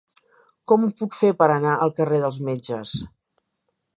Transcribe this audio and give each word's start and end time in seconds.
Com 0.71 0.85
ho 0.85 0.89
puc 1.01 1.17
fer 1.17 1.29
per 1.41 1.49
anar 1.57 1.75
al 1.85 1.95
carrer 2.01 2.21
dels 2.25 2.41
Metges? 2.49 2.97